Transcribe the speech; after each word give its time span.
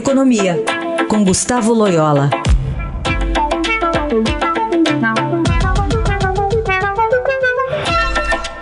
Economia, 0.00 0.56
com 1.10 1.22
Gustavo 1.22 1.74
Loyola. 1.74 2.30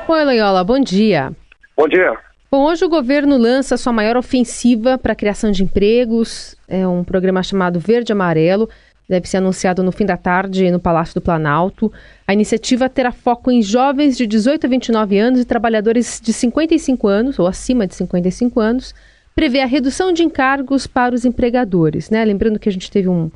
Oi, 0.09 0.25
Loyola, 0.25 0.65
bom 0.65 0.81
dia. 0.81 1.33
Bom 1.77 1.87
dia. 1.87 2.19
Bom, 2.51 2.65
hoje 2.65 2.85
o 2.85 2.89
governo 2.89 3.37
lança 3.37 3.77
sua 3.77 3.93
maior 3.93 4.17
ofensiva 4.17 4.99
para 4.99 5.13
a 5.13 5.15
criação 5.15 5.53
de 5.53 5.63
empregos. 5.63 6.57
É 6.67 6.85
um 6.89 7.05
programa 7.05 7.41
chamado 7.41 7.79
Verde 7.79 8.11
Amarelo. 8.11 8.69
Deve 9.09 9.29
ser 9.29 9.37
anunciado 9.37 9.81
no 9.85 9.93
fim 9.93 10.05
da 10.05 10.17
tarde 10.17 10.69
no 10.73 10.81
Palácio 10.81 11.15
do 11.15 11.21
Planalto. 11.21 11.93
A 12.27 12.35
iniciativa 12.35 12.89
terá 12.89 13.13
foco 13.13 13.49
em 13.49 13.63
jovens 13.63 14.17
de 14.17 14.27
18 14.27 14.67
a 14.67 14.69
29 14.69 15.17
anos 15.17 15.41
e 15.41 15.45
trabalhadores 15.45 16.21
de 16.21 16.33
55 16.33 17.07
anos 17.07 17.39
ou 17.39 17.47
acima 17.47 17.87
de 17.87 17.95
55 17.95 18.59
anos 18.59 18.93
prevê 19.39 19.61
a 19.61 19.67
redução 19.67 20.13
de 20.13 20.25
encargos 20.25 20.89
para 20.89 21.15
os 21.15 21.25
empregadores, 21.25 22.11
né? 22.11 22.25
Lembrando 22.25 22.59
que 22.59 22.69
a 22.69 22.73
gente 22.73 22.91
teve 22.91 23.09
um, 23.09 23.31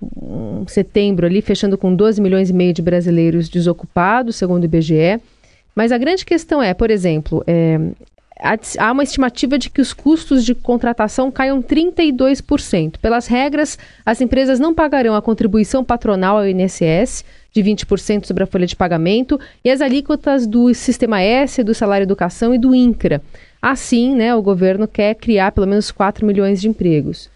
um 0.00 0.64
setembro 0.68 1.26
ali 1.26 1.42
fechando 1.42 1.76
com 1.76 1.92
12 1.92 2.22
milhões 2.22 2.48
e 2.48 2.52
meio 2.52 2.72
de 2.72 2.80
brasileiros 2.80 3.48
desocupados, 3.48 4.36
segundo 4.36 4.62
o 4.62 4.66
IBGE. 4.66 5.20
Mas 5.74 5.90
a 5.90 5.98
grande 5.98 6.24
questão 6.24 6.62
é, 6.62 6.72
por 6.72 6.92
exemplo, 6.92 7.42
é, 7.44 7.76
há 8.78 8.92
uma 8.92 9.02
estimativa 9.02 9.58
de 9.58 9.68
que 9.68 9.80
os 9.80 9.92
custos 9.92 10.44
de 10.44 10.54
contratação 10.54 11.28
caiam 11.28 11.60
32%. 11.60 12.96
Pelas 12.98 13.26
regras, 13.26 13.76
as 14.06 14.20
empresas 14.20 14.60
não 14.60 14.72
pagarão 14.72 15.16
a 15.16 15.22
contribuição 15.22 15.82
patronal 15.82 16.38
ao 16.38 16.46
INSS 16.46 17.24
de 17.52 17.64
20% 17.64 18.26
sobre 18.26 18.44
a 18.44 18.46
folha 18.46 18.66
de 18.66 18.76
pagamento 18.76 19.40
e 19.64 19.70
as 19.72 19.80
alíquotas 19.80 20.46
do 20.46 20.72
Sistema 20.72 21.20
S, 21.20 21.64
do 21.64 21.74
Salário 21.74 22.04
Educação 22.04 22.54
e 22.54 22.58
do 22.58 22.72
INCRA. 22.72 23.20
Assim, 23.60 24.14
né, 24.14 24.34
o 24.34 24.42
governo 24.42 24.86
quer 24.86 25.14
criar 25.14 25.52
pelo 25.52 25.66
menos 25.66 25.90
4 25.90 26.24
milhões 26.24 26.60
de 26.60 26.68
empregos. 26.68 27.30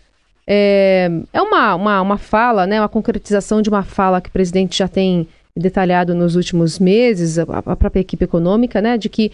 É, 0.47 1.09
é 1.33 1.43
uma, 1.43 1.75
uma, 1.75 2.01
uma 2.01 2.19
fala, 2.19 2.67
né, 2.67 2.81
uma 2.81 2.89
concretização 2.89 3.63
de 3.63 3.69
uma 3.69 3.83
fala 3.83 4.21
que 4.21 4.29
o 4.29 4.33
presidente 4.33 4.79
já 4.79 4.89
tem 4.89 5.27
detalhado 5.57 6.15
nos 6.15 6.37
últimos 6.37 6.79
meses, 6.79 7.39
a, 7.39 7.43
a 7.43 7.77
própria 7.77 8.01
equipe 8.01 8.25
econômica, 8.25 8.81
né, 8.81 8.97
de 8.97 9.09
que 9.09 9.33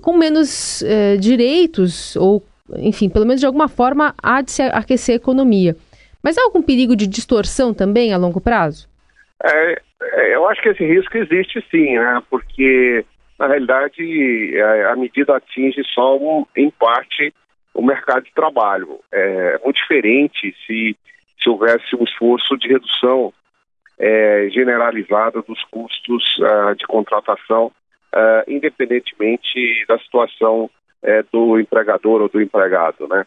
com 0.00 0.16
menos 0.16 0.82
é, 0.82 1.16
direitos, 1.16 2.16
ou, 2.16 2.42
enfim, 2.76 3.08
pelo 3.08 3.26
menos 3.26 3.40
de 3.40 3.46
alguma 3.46 3.68
forma, 3.68 4.14
há 4.22 4.40
de 4.40 4.52
se 4.52 4.62
aquecer 4.62 5.14
a 5.14 5.16
economia. 5.16 5.76
Mas 6.22 6.38
há 6.38 6.42
algum 6.42 6.62
perigo 6.62 6.96
de 6.96 7.06
distorção 7.06 7.74
também 7.74 8.12
a 8.12 8.16
longo 8.16 8.40
prazo? 8.40 8.88
É, 9.44 9.80
é 10.02 10.34
eu 10.34 10.46
acho 10.48 10.62
que 10.62 10.68
esse 10.68 10.84
risco 10.84 11.16
existe 11.16 11.64
sim, 11.70 11.96
né? 11.96 12.22
Porque 12.30 13.04
na 13.38 13.46
realidade, 13.46 14.60
a, 14.60 14.92
a 14.92 14.96
medida 14.96 15.36
atinge 15.36 15.82
só, 15.94 16.16
um, 16.16 16.44
em 16.56 16.70
parte, 16.70 17.32
o 17.72 17.82
mercado 17.82 18.24
de 18.24 18.32
trabalho. 18.32 18.98
É 19.12 19.58
muito 19.64 19.76
diferente 19.76 20.54
se, 20.66 20.96
se 21.40 21.48
houvesse 21.48 21.94
um 21.94 22.04
esforço 22.04 22.56
de 22.56 22.68
redução 22.68 23.32
é, 23.98 24.48
generalizada 24.50 25.42
dos 25.42 25.62
custos 25.64 26.24
uh, 26.38 26.74
de 26.74 26.86
contratação, 26.86 27.66
uh, 27.66 28.50
independentemente 28.50 29.84
da 29.86 29.98
situação 29.98 30.70
é, 31.02 31.22
do 31.32 31.58
empregador 31.58 32.22
ou 32.22 32.28
do 32.28 32.40
empregado, 32.40 33.06
né? 33.08 33.24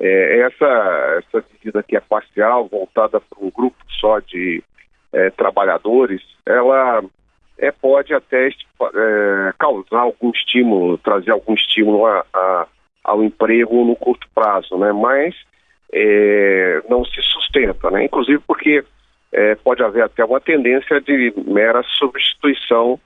É, 0.00 0.40
essa, 0.40 1.22
essa 1.24 1.44
medida 1.52 1.82
que 1.82 1.96
é 1.96 2.00
parcial, 2.00 2.68
voltada 2.68 3.20
para 3.20 3.44
um 3.44 3.50
grupo 3.50 3.76
só 4.00 4.20
de 4.20 4.62
é, 5.12 5.30
trabalhadores, 5.30 6.22
ela 6.46 7.02
é, 7.58 7.72
pode 7.72 8.14
até 8.14 8.48
é, 8.48 9.52
causar 9.58 10.00
algum 10.00 10.30
estímulo, 10.30 10.96
trazer 10.98 11.32
algum 11.32 11.54
estímulo 11.54 12.06
a, 12.06 12.24
a, 12.32 12.66
ao 13.02 13.22
emprego 13.22 13.84
no 13.84 13.96
curto 13.96 14.28
prazo, 14.34 14.78
né? 14.78 14.92
Mas 14.92 15.34
é, 15.92 16.82
não 16.88 17.04
se 17.04 17.20
sustenta, 17.22 17.90
né? 17.90 18.04
Inclusive 18.04 18.40
porque 18.46 18.84
é, 19.32 19.56
pode 19.56 19.82
haver 19.82 20.04
até 20.04 20.24
uma 20.24 20.40
tendência 20.40 21.00
de 21.00 21.34
mera 21.46 21.82
substituição 21.98 22.98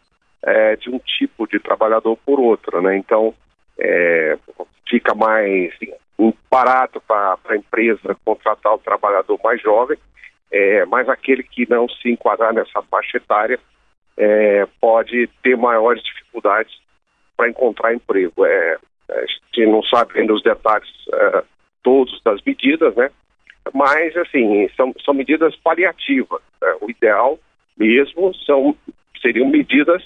é, 0.43 0.77
de 0.77 0.91
um 0.91 0.99
tipo 0.99 1.47
de 1.47 1.59
trabalhador 1.59 2.17
por 2.25 2.39
outro, 2.39 2.83
né? 2.83 2.97
Então 2.97 3.35
é, 3.79 4.37
fica 4.87 5.15
mais 5.15 5.73
parado 6.51 7.01
para 7.01 7.39
a 7.49 7.57
empresa 7.57 8.15
contratar 8.25 8.75
o 8.75 8.79
trabalhador 8.79 9.41
mais 9.43 9.61
jovem, 9.63 9.97
é, 10.51 10.85
mas 10.85 11.09
aquele 11.09 11.43
que 11.43 11.69
não 11.69 11.89
se 11.89 12.11
enquadrar 12.11 12.53
nessa 12.53 12.83
faixa 12.83 13.17
etária 13.17 13.59
é, 14.17 14.67
pode 14.81 15.29
ter 15.43 15.57
maiores 15.57 16.03
dificuldades 16.03 16.73
para 17.37 17.49
encontrar 17.49 17.95
emprego. 17.95 18.45
É, 18.45 18.79
a 19.11 19.21
gente 19.27 19.67
não 19.67 19.83
sabe 19.85 20.19
ainda 20.19 20.35
os 20.35 20.43
detalhes 20.43 20.89
é, 21.13 21.45
todos 21.83 22.21
das 22.23 22.41
medidas, 22.43 22.95
né? 22.95 23.11
Mas, 23.73 24.17
assim, 24.17 24.69
são, 24.77 24.93
são 25.05 25.15
medidas 25.15 25.55
paliativas. 25.57 26.41
Né? 26.61 26.75
O 26.81 26.91
ideal 26.91 27.39
mesmo 27.77 28.35
são, 28.47 28.77
seriam 29.21 29.49
medidas 29.49 30.03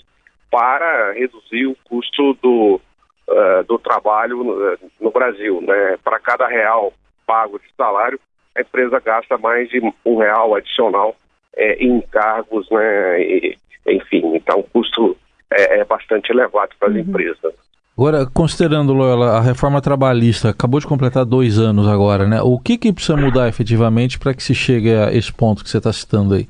para 0.50 1.12
reduzir 1.12 1.66
o 1.66 1.76
custo 1.84 2.34
do, 2.34 2.80
uh, 3.28 3.64
do 3.66 3.78
trabalho 3.78 4.44
no, 4.44 4.78
no 5.00 5.10
Brasil. 5.10 5.60
Né? 5.62 5.96
Para 6.04 6.20
cada 6.20 6.46
real 6.46 6.92
pago 7.26 7.58
de 7.58 7.66
salário, 7.76 8.20
a 8.54 8.60
empresa 8.60 9.00
gasta 9.00 9.36
mais 9.38 9.68
de 9.68 9.80
um 10.04 10.16
real 10.18 10.54
adicional 10.54 11.16
é, 11.56 11.74
em 11.82 11.96
encargos 11.96 12.68
né, 12.70 13.20
e, 13.20 13.56
enfim, 13.86 14.34
então 14.34 14.60
o 14.60 14.64
custo 14.64 15.16
é, 15.50 15.80
é 15.80 15.84
bastante 15.84 16.30
elevado 16.30 16.70
para 16.78 16.88
as 16.88 16.94
uhum. 16.94 17.00
empresas. 17.00 17.54
Agora, 17.96 18.26
considerando, 18.26 18.92
Loyola, 18.92 19.38
a 19.38 19.40
reforma 19.40 19.80
trabalhista 19.80 20.50
acabou 20.50 20.78
de 20.78 20.86
completar 20.86 21.24
dois 21.24 21.58
anos 21.58 21.88
agora, 21.88 22.26
né? 22.26 22.42
O 22.42 22.58
que, 22.58 22.76
que 22.76 22.92
precisa 22.92 23.16
mudar 23.16 23.48
efetivamente 23.48 24.18
para 24.18 24.34
que 24.34 24.42
se 24.42 24.54
chegue 24.54 24.92
a 24.94 25.10
esse 25.10 25.32
ponto 25.32 25.64
que 25.64 25.70
você 25.70 25.78
está 25.78 25.90
citando 25.90 26.34
aí? 26.34 26.46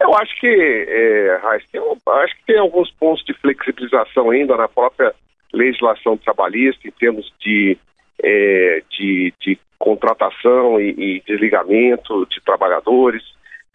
Eu 0.00 0.14
acho 0.16 0.40
que, 0.40 0.46
é, 0.48 1.40
tem, 1.70 1.80
acho 1.80 2.36
que 2.36 2.46
tem 2.46 2.58
alguns 2.58 2.90
pontos 2.90 3.24
de 3.24 3.32
flexibilização 3.34 4.30
ainda 4.30 4.56
na 4.56 4.68
própria 4.68 5.14
legislação 5.52 6.16
trabalhista, 6.16 6.86
em 6.86 6.90
termos 6.90 7.32
de, 7.40 7.78
é, 8.22 8.82
de, 8.90 9.32
de, 9.40 9.58
contratação 9.78 10.80
e, 10.80 10.90
e, 10.90 11.22
desligamento 11.26 12.26
de 12.26 12.40
trabalhadores. 12.42 13.22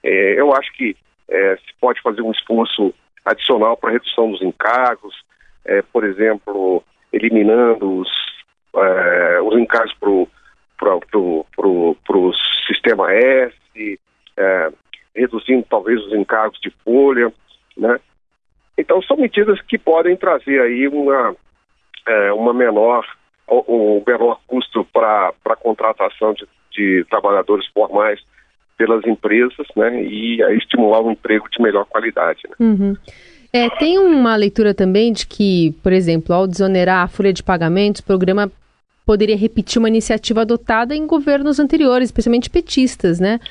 É, 0.03 0.39
eu 0.39 0.53
acho 0.53 0.71
que 0.73 0.95
é, 1.29 1.55
se 1.57 1.73
pode 1.79 2.01
fazer 2.01 2.21
um 2.21 2.31
esforço 2.31 2.93
adicional 3.25 3.77
para 3.77 3.91
redução 3.91 4.31
dos 4.31 4.41
encargos, 4.41 5.15
é, 5.65 5.81
por 5.81 6.03
exemplo, 6.03 6.83
eliminando 7.11 7.99
os, 7.99 8.09
é, 8.75 9.41
os 9.41 9.57
encargos 9.57 9.93
para 10.77 10.89
o 10.89 12.33
sistema 12.67 13.13
S, 13.13 13.99
é, 14.38 14.71
reduzindo 15.15 15.65
talvez 15.69 16.01
os 16.05 16.13
encargos 16.13 16.59
de 16.61 16.71
folha, 16.83 17.31
né? 17.77 17.99
Então 18.77 19.01
são 19.01 19.17
medidas 19.17 19.61
que 19.63 19.77
podem 19.77 20.15
trazer 20.15 20.61
aí 20.61 20.88
uma, 20.88 21.35
é, 22.07 22.31
uma 22.31 22.53
menor, 22.53 23.05
um 23.49 24.01
menor 24.07 24.39
custo 24.47 24.85
para 24.85 25.33
a 25.45 25.55
contratação 25.57 26.33
de, 26.33 26.47
de 26.71 27.05
trabalhadores 27.09 27.67
formais 27.67 28.23
pelas 28.79 29.06
empresas, 29.06 29.67
né, 29.75 30.01
e 30.01 30.41
a 30.41 30.53
estimular 30.53 31.01
um 31.01 31.12
emprego 31.12 31.50
de 31.51 31.62
melhor 31.62 31.85
qualidade. 31.85 32.40
Né? 32.50 32.56
Uhum. 32.62 32.95
É, 33.51 33.69
tem 33.72 34.00
uma 34.00 34.38
leitura 34.38 34.73
também 34.73 35.12
de 35.12 35.28
que, 35.28 35.75
por 35.84 35.91
exemplo, 35.91 36.34
ao 36.34 36.47
desonerar 36.47 37.03
a 37.03 37.07
folha 37.09 37.34
de 37.34 37.44
pagamentos, 37.44 38.00
o 38.00 38.06
programa 38.06 38.50
poderia 39.06 39.35
repetir 39.35 39.79
uma 39.79 39.89
iniciativa 39.89 40.41
adotada 40.41 40.95
em 40.95 41.06
governos 41.06 41.59
anteriores, 41.59 42.07
especialmente 42.07 42.50
petistas, 42.50 43.19
né? 43.19 43.41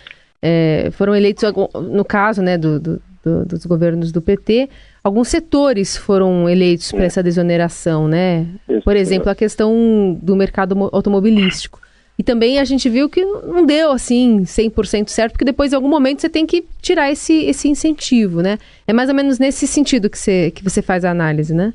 É, 0.41 0.88
foram 0.93 1.15
eleitos, 1.15 1.44
no 1.75 2.05
caso 2.05 2.41
né, 2.41 2.56
do, 2.56 2.81
do, 2.81 3.03
do, 3.22 3.44
dos 3.44 3.67
governos 3.67 4.12
do 4.12 4.22
PT, 4.22 4.71
alguns 5.05 5.28
setores 5.28 5.97
foram 5.97 6.49
eleitos 6.49 6.91
para 6.91 7.05
essa 7.05 7.22
desoneração, 7.22 8.09
né? 8.09 8.47
Por 8.83 8.97
exemplo, 8.97 9.28
a 9.28 9.34
questão 9.34 10.17
do 10.22 10.34
mercado 10.37 10.88
automobilístico. 10.93 11.81
E 12.19 12.23
também 12.25 12.59
a 12.59 12.65
gente 12.65 12.88
viu 12.88 13.09
que 13.09 13.25
não 13.25 13.65
deu 13.65 13.93
assim 13.93 14.43
100% 14.43 15.09
certo, 15.09 15.32
porque 15.32 15.44
depois 15.44 15.73
em 15.73 15.76
algum 15.76 15.88
momento 15.88 16.20
você 16.20 16.29
tem 16.29 16.44
que 16.44 16.67
tirar 16.82 17.12
esse, 17.12 17.44
esse 17.47 17.69
incentivo, 17.69 18.43
né? 18.43 18.59
É 18.88 18.93
mais 18.93 19.09
ou 19.09 19.15
menos 19.15 19.38
nesse 19.38 19.69
sentido 19.69 20.11
que 20.11 20.19
você, 20.19 20.50
que 20.50 20.65
você 20.65 20.82
faz 20.82 21.05
a 21.05 21.11
análise, 21.11 21.55
né? 21.55 21.73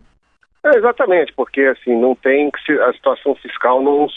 É, 0.65 0.77
exatamente, 0.77 1.31
porque 1.33 1.61
assim, 1.61 1.95
não 1.95 2.13
tem 2.13 2.51
a 2.87 2.93
situação 2.93 3.35
fiscal 3.35 3.81
não, 3.81 4.07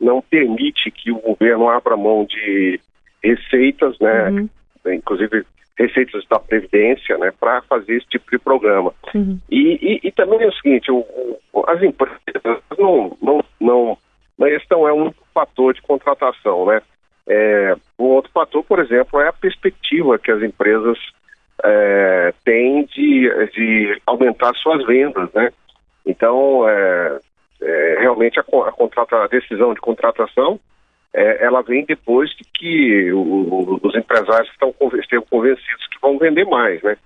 não 0.00 0.22
permite 0.22 0.92
que 0.92 1.10
o 1.10 1.18
governo 1.18 1.68
abra 1.68 1.96
mão 1.96 2.24
de 2.24 2.80
receitas, 3.22 3.98
né? 3.98 4.30
Uhum. 4.30 4.48
Inclusive 4.86 5.44
receitas 5.76 6.24
da 6.28 6.40
Previdência, 6.40 7.16
né, 7.18 7.32
para 7.38 7.62
fazer 7.62 7.96
esse 7.96 8.06
tipo 8.08 8.28
de 8.30 8.38
programa. 8.38 8.92
Uhum. 9.14 9.38
E, 9.48 9.78
e, 9.80 10.08
e, 10.08 10.12
também 10.12 10.42
é 10.42 10.48
o 10.48 10.52
seguinte, 10.52 10.90
o, 10.90 11.06
as 11.68 11.80
empresas 11.80 12.62
não, 12.76 13.16
não, 13.22 13.44
não, 13.60 13.98
não 14.36 14.88
é 14.88 14.92
um 14.92 15.12
fator 15.38 15.72
de 15.72 15.82
contratação, 15.82 16.66
né? 16.66 16.82
É, 17.26 17.76
um 17.98 18.04
outro 18.04 18.30
fator, 18.32 18.64
por 18.64 18.80
exemplo, 18.80 19.20
é 19.20 19.28
a 19.28 19.32
perspectiva 19.32 20.18
que 20.18 20.32
as 20.32 20.42
empresas 20.42 20.98
é, 21.62 22.34
têm 22.44 22.84
de, 22.86 23.28
de 23.52 24.00
aumentar 24.06 24.52
suas 24.54 24.84
vendas, 24.84 25.30
né? 25.32 25.52
Então, 26.04 26.68
é, 26.68 27.18
é 27.60 27.96
realmente 28.00 28.40
a, 28.40 28.42
a, 28.42 28.72
contrata, 28.72 29.16
a 29.16 29.28
decisão 29.28 29.74
de 29.74 29.80
contratação 29.80 30.58
é, 31.12 31.44
ela 31.44 31.62
vem 31.62 31.84
depois 31.84 32.30
de 32.30 32.44
que 32.44 33.12
o, 33.12 33.78
os 33.82 33.94
empresários 33.94 34.50
estão 34.50 34.74
estejam 35.00 35.24
convencidos 35.30 35.86
que 35.88 36.00
vão 36.00 36.18
vender 36.18 36.44
mais, 36.46 36.82
né? 36.82 36.96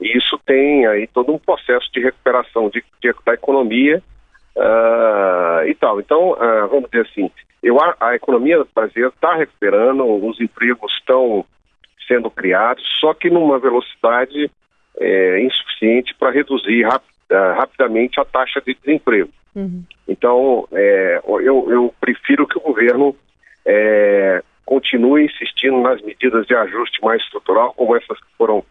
E 0.00 0.16
isso 0.16 0.38
tem 0.44 0.86
aí 0.86 1.06
todo 1.06 1.32
um 1.32 1.38
processo 1.38 1.90
de 1.92 2.00
recuperação 2.00 2.68
de, 2.68 2.84
de 3.00 3.14
da 3.24 3.34
economia 3.34 4.02
uh, 4.58 5.66
e 5.66 5.74
tal. 5.74 6.00
Então, 6.00 6.32
uh, 6.32 6.68
vamos 6.68 6.90
dizer 6.90 7.06
assim, 7.10 7.30
eu, 7.62 7.80
a, 7.80 7.96
a 8.00 8.14
economia 8.14 8.64
brasileira 8.74 9.12
está 9.14 9.34
recuperando, 9.34 10.04
os 10.04 10.40
empregos 10.40 10.92
estão 10.98 11.44
sendo 12.06 12.30
criados, 12.30 12.84
só 13.00 13.14
que 13.14 13.30
numa 13.30 13.58
velocidade 13.58 14.50
é, 14.98 15.40
insuficiente 15.42 16.14
para 16.14 16.30
reduzir 16.30 16.82
rap, 16.82 17.02
uh, 17.30 17.58
rapidamente 17.58 18.18
a 18.20 18.24
taxa 18.24 18.60
de 18.60 18.74
desemprego. 18.74 19.30
Uhum. 19.54 19.84
Então, 20.06 20.66
é, 20.72 21.20
eu, 21.24 21.70
eu, 21.70 21.94
prefiro 22.00 22.46
que 22.46 22.58
o 22.58 22.62
governo 22.62 23.14
é, 23.66 24.42
continue 24.64 25.26
insistindo 25.26 25.80
nas 25.80 26.00
medidas 26.00 26.46
de 26.46 26.54
ajuste 26.54 27.02
mais 27.02 27.22
estrutural, 27.22 27.74
como 27.74 27.96
essas 27.96 28.18
que 28.18 28.36
foram 28.36 28.64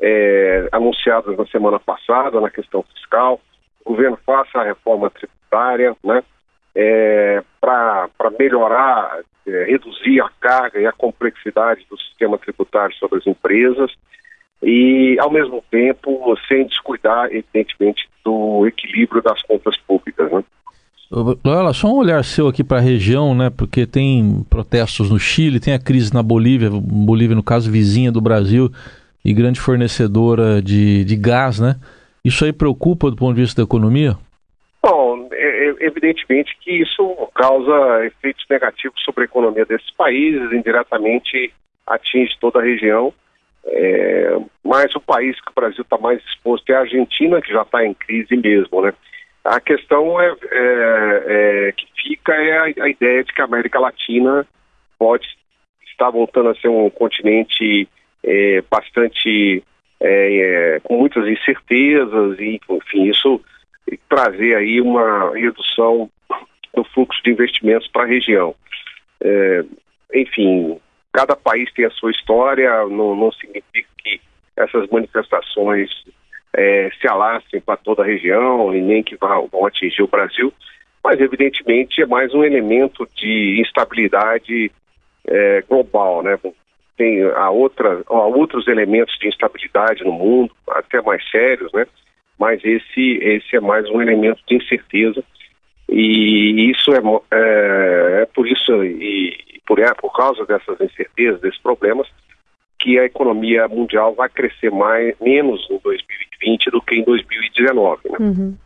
é, 0.00 0.68
anunciadas 0.72 1.36
na 1.36 1.46
semana 1.46 1.78
passada 1.78 2.40
na 2.40 2.50
questão 2.50 2.82
fiscal. 2.94 3.40
O 3.84 3.90
governo 3.90 4.18
faça 4.24 4.58
a 4.58 4.64
reforma 4.64 5.10
tributária, 5.10 5.96
né? 6.02 6.22
É, 6.74 7.42
para 7.60 8.08
melhorar, 8.38 9.20
é, 9.46 9.64
reduzir 9.64 10.20
a 10.20 10.28
carga 10.40 10.80
e 10.80 10.86
a 10.86 10.92
complexidade 10.92 11.86
do 11.88 11.96
sistema 11.98 12.36
tributário 12.36 12.94
sobre 12.96 13.18
as 13.18 13.26
empresas 13.26 13.92
e, 14.62 15.16
ao 15.20 15.30
mesmo 15.30 15.62
tempo, 15.70 16.36
sem 16.48 16.66
descuidar, 16.66 17.26
evidentemente, 17.26 18.08
do 18.24 18.66
equilíbrio 18.66 19.22
das 19.22 19.40
contas 19.42 19.76
públicas. 19.76 20.32
Né? 20.32 20.42
Lola, 21.44 21.72
só 21.72 21.88
um 21.88 21.98
olhar 21.98 22.24
seu 22.24 22.48
aqui 22.48 22.64
para 22.64 22.78
a 22.78 22.80
região, 22.80 23.34
né? 23.34 23.50
Porque 23.50 23.86
tem 23.86 24.44
protestos 24.48 25.10
no 25.10 25.18
Chile, 25.18 25.60
tem 25.60 25.74
a 25.74 25.78
crise 25.78 26.12
na 26.12 26.22
Bolívia, 26.22 26.70
Bolívia, 26.70 27.36
no 27.36 27.42
caso, 27.42 27.70
vizinha 27.70 28.10
do 28.10 28.20
Brasil 28.20 28.72
e 29.24 29.32
grande 29.32 29.60
fornecedora 29.60 30.60
de, 30.60 31.04
de 31.04 31.16
gás, 31.16 31.60
né? 31.60 31.76
Isso 32.24 32.44
aí 32.44 32.52
preocupa 32.52 33.10
do 33.10 33.16
ponto 33.16 33.34
de 33.34 33.42
vista 33.42 33.60
da 33.60 33.66
economia? 33.66 34.16
Bom, 34.82 35.28
é, 35.32 35.74
evidentemente 35.80 36.56
que 36.60 36.70
isso 36.70 37.30
causa 37.34 38.06
efeitos 38.06 38.44
negativos 38.48 39.02
sobre 39.02 39.22
a 39.22 39.24
economia 39.26 39.64
desses 39.64 39.90
países, 39.90 40.52
indiretamente 40.52 41.52
atinge 41.86 42.32
toda 42.40 42.60
a 42.60 42.62
região. 42.62 43.12
É, 43.66 44.38
mas 44.62 44.94
o 44.94 45.00
país 45.00 45.40
que 45.40 45.50
o 45.50 45.54
Brasil 45.54 45.82
está 45.82 45.96
mais 45.98 46.22
exposto 46.24 46.68
é 46.70 46.76
a 46.76 46.80
Argentina, 46.80 47.40
que 47.40 47.52
já 47.52 47.62
está 47.62 47.84
em 47.84 47.94
crise 47.94 48.36
mesmo, 48.36 48.82
né? 48.82 48.92
A 49.44 49.60
questão 49.60 50.20
é, 50.20 50.34
é, 50.50 51.68
é 51.68 51.72
que 51.72 51.86
fica 52.02 52.34
é 52.34 52.58
a, 52.58 52.84
a, 52.84 52.88
ideia 52.88 53.24
de 53.24 53.32
que 53.32 53.40
a 53.40 53.44
América 53.44 53.78
Latina 53.78 54.46
pode 54.98 55.26
estar 55.90 56.10
voltando 56.10 56.50
a 56.50 56.54
ser 56.56 56.68
um 56.68 56.88
continente 56.90 57.88
é, 58.22 58.62
bastante 58.70 59.62
é, 60.06 60.74
é, 60.76 60.80
com 60.80 60.98
muitas 60.98 61.26
incertezas 61.26 62.38
e, 62.38 62.60
enfim, 62.68 63.08
isso 63.08 63.40
trazer 64.06 64.54
aí 64.54 64.80
uma 64.80 65.34
redução 65.34 66.10
do 66.74 66.84
fluxo 66.84 67.22
de 67.22 67.30
investimentos 67.30 67.88
para 67.88 68.02
a 68.02 68.06
região. 68.06 68.54
É, 69.22 69.64
enfim, 70.14 70.78
cada 71.10 71.34
país 71.34 71.72
tem 71.72 71.86
a 71.86 71.90
sua 71.90 72.10
história, 72.10 72.70
não, 72.86 73.16
não 73.16 73.32
significa 73.32 73.88
que 73.98 74.20
essas 74.56 74.88
manifestações 74.90 75.90
é, 76.52 76.90
se 77.00 77.08
alastrem 77.08 77.62
para 77.62 77.78
toda 77.78 78.02
a 78.02 78.06
região 78.06 78.74
e 78.74 78.82
nem 78.82 79.02
que 79.02 79.16
vão, 79.16 79.48
vão 79.50 79.66
atingir 79.66 80.02
o 80.02 80.08
Brasil, 80.08 80.52
mas 81.02 81.18
evidentemente 81.18 82.02
é 82.02 82.06
mais 82.06 82.34
um 82.34 82.44
elemento 82.44 83.08
de 83.16 83.58
instabilidade 83.60 84.70
é, 85.26 85.62
global, 85.62 86.22
né? 86.22 86.38
Tem 86.96 87.22
a 87.22 87.50
outra, 87.50 88.02
há 88.06 88.26
outros 88.26 88.68
elementos 88.68 89.16
de 89.18 89.28
instabilidade 89.28 90.04
no 90.04 90.12
mundo, 90.12 90.52
até 90.68 91.02
mais 91.02 91.28
sérios, 91.30 91.72
né? 91.72 91.86
Mas 92.38 92.64
esse, 92.64 93.18
esse 93.22 93.56
é 93.56 93.60
mais 93.60 93.88
um 93.90 94.00
elemento 94.00 94.40
de 94.46 94.56
incerteza 94.56 95.22
e 95.88 96.70
isso 96.70 96.92
é, 96.92 97.00
é, 97.30 98.22
é 98.22 98.26
por 98.26 98.46
isso 98.46 98.84
e 98.84 99.60
por, 99.66 99.78
é, 99.78 99.92
por 99.94 100.12
causa 100.12 100.44
dessas 100.44 100.80
incertezas, 100.80 101.40
desses 101.40 101.60
problemas, 101.60 102.08
que 102.78 102.98
a 102.98 103.04
economia 103.04 103.66
mundial 103.68 104.14
vai 104.14 104.28
crescer 104.28 104.70
mais, 104.70 105.14
menos 105.20 105.66
em 105.70 105.78
2020 105.78 106.70
do 106.70 106.82
que 106.82 106.96
em 106.96 107.04
2019. 107.04 108.00
Né? 108.10 108.16
Uhum. 108.20 108.56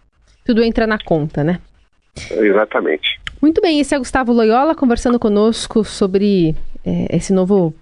Tudo 0.44 0.62
entra 0.62 0.86
na 0.86 0.98
conta, 0.98 1.44
né? 1.44 1.60
Exatamente. 2.30 3.20
Muito 3.40 3.60
bem, 3.60 3.78
esse 3.78 3.94
é 3.94 3.98
Gustavo 3.98 4.32
Loyola 4.32 4.74
conversando 4.74 5.18
conosco 5.18 5.84
sobre 5.84 6.56
é, 6.84 7.16
esse 7.16 7.32
novo 7.32 7.72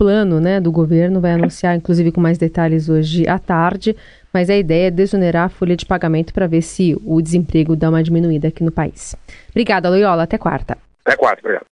plano 0.00 0.40
né, 0.40 0.58
do 0.58 0.72
governo, 0.72 1.20
vai 1.20 1.32
anunciar 1.32 1.76
inclusive 1.76 2.10
com 2.10 2.22
mais 2.22 2.38
detalhes 2.38 2.88
hoje 2.88 3.28
à 3.28 3.38
tarde, 3.38 3.94
mas 4.32 4.48
a 4.48 4.56
ideia 4.56 4.86
é 4.86 4.90
desonerar 4.90 5.44
a 5.44 5.48
folha 5.50 5.76
de 5.76 5.84
pagamento 5.84 6.32
para 6.32 6.46
ver 6.46 6.62
se 6.62 6.96
o 7.04 7.20
desemprego 7.20 7.76
dá 7.76 7.90
uma 7.90 8.02
diminuída 8.02 8.48
aqui 8.48 8.64
no 8.64 8.72
país. 8.72 9.14
Obrigada, 9.50 9.90
Loyola, 9.90 10.22
até 10.22 10.38
quarta. 10.38 10.78
Até 11.04 11.18
quarta, 11.18 11.40
obrigado. 11.42 11.66